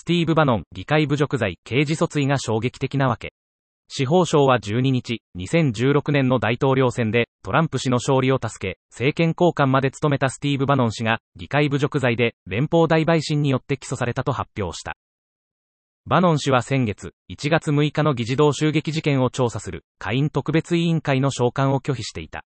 [0.00, 3.32] スティーブ・バノン、議会侮辱罪、刑事訴追が衝撃的なわけ。
[3.88, 14.96] 司法省は12日、2016年の大統領選で、トランプ氏の勝利を助け、政権交換まで務めたスティーブ・バノン氏が、議会侮辱罪で、連邦大陪審によって起訴されたと発表した。
[16.06, 22.44] バノン氏は先月、1月6日の議事堂襲撃事件を調査する、下院特別委員会の召喚を拒否していた。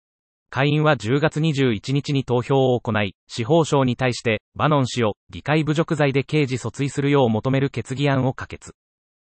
[0.50, 8.72] 下院は10月21日に投票を行い、司法省に対して、バノン氏を議会侮辱罪で刑事訴追するよう求める決議案を可決。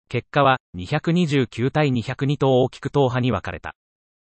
[0.08, 3.76] 結果は、229対202と大きく党派に分かれた。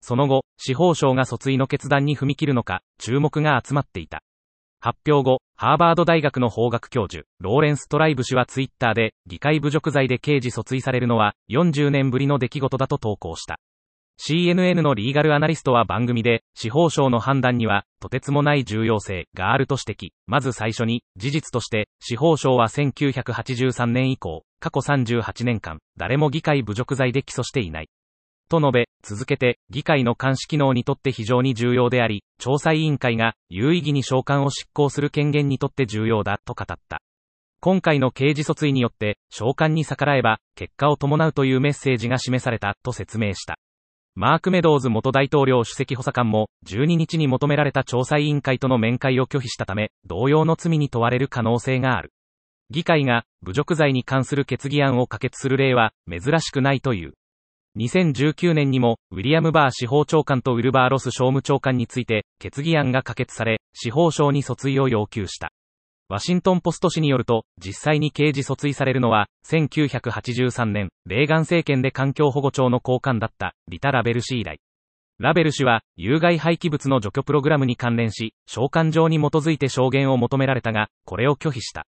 [0.01, 4.21] その後、司法省が訴追の決断に踏み切るのか、注目が集まっていた。
[4.81, 13.59] 発表後、ハーバード大学の法学教授、ローレンス・トライブ氏はツイッターで、議会侮辱罪で刑事訴追されるのは、40年ぶりの出来事だと投稿した。
[14.21, 20.11] CNN のリーガルアナリストは番組で、司法省の判断には、とてつもない重要性があると指摘。
[20.27, 27.89] まず最初に、事実として、司法省は1983年以降、過去38年間、誰も議会侮辱罪で起訴していない。
[28.49, 36.99] と述べ、続けて、議会の監視機能にとって非常に重要であり、調査委員会が有意義に召喚を執行する権限にとって重要だ、と語った。
[37.61, 43.59] 今回の刑事訴追によって、召喚に逆らえば、結果を伴うというメッセージが示された、と説明した。
[44.21, 52.11] マーク・メドウズ元大統領主席補佐官も、12日に求められた調査委員会との面会を拒否したため、同様の罪に問われる可能性がある。
[52.69, 57.13] 議会が、侮辱罪に関する決議案を可決する例は、珍しくないという。
[57.77, 65.53] 2019年にも、ウィリアム・バー司法長官とウルバー・ロス商務長官について、決議案が可決され、司法省に訴追を要求した。
[66.11, 74.59] ワシントンポスト紙によると、実際に刑事訴追されるのは、1983年、レーガン政権で環境保護庁の高官だった、リタ・ラベル氏以来。
[75.19, 81.85] ラベル氏は、有害廃棄物の除去プログラムに関連し、召喚状に基づいて証言を求められたが、これを拒否した。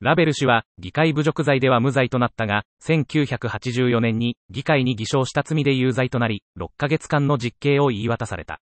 [0.00, 8.60] ラベル氏は、議会侮辱罪では無罪となったが、1984年に、議会に偽証した罪で有罪となり、6ヶ月間の実刑を言い渡された。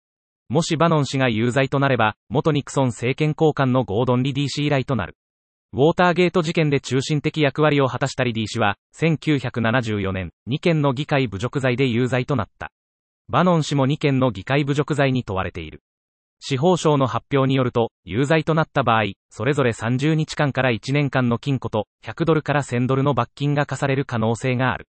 [0.50, 5.18] もしバノン氏が有罪となれば、元ニクソン政権高官のゴードン・リディ氏以来となる。
[5.74, 12.72] ウォーターゲート事件で中心的役割を果たしたリディ氏は、1974年、2件の議会侮辱罪で有罪となった。
[13.28, 15.82] バノン氏も2件の議会侮辱罪に問われている。
[16.40, 24.88] 司法省の発表によると、有罪となった場合、それぞれ30日間から1年間の禁錮と、100ドルから1000ドルの罰金が課される可能性がある。